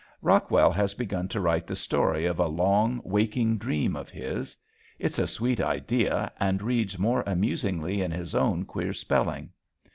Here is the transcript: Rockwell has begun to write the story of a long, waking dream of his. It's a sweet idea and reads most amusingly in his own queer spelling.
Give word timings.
Rockwell 0.23 0.71
has 0.71 0.95
begun 0.95 1.27
to 1.27 1.39
write 1.39 1.67
the 1.67 1.75
story 1.75 2.25
of 2.25 2.39
a 2.39 2.47
long, 2.47 3.01
waking 3.05 3.59
dream 3.59 3.95
of 3.95 4.09
his. 4.09 4.57
It's 4.97 5.19
a 5.19 5.27
sweet 5.27 5.59
idea 5.61 6.31
and 6.39 6.59
reads 6.59 6.97
most 6.97 7.27
amusingly 7.27 8.01
in 8.01 8.09
his 8.09 8.33
own 8.33 8.65
queer 8.65 8.93
spelling. 8.93 9.51